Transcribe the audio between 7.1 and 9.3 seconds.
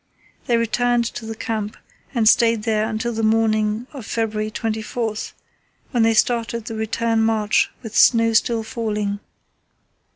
march with snow still falling.